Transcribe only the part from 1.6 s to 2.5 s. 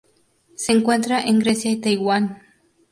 y Taiwán.